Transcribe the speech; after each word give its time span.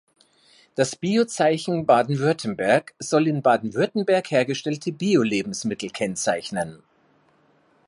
Das 0.73 0.95
Bio-Zeichen 0.95 1.85
Baden-Württemberg 1.85 2.95
soll 2.97 3.27
in 3.27 3.43
Baden-Württemberg 3.43 4.31
hergestellte 4.31 4.91
Bio-Lebensmittel 4.91 5.91
kennzeichnen. 5.91 6.81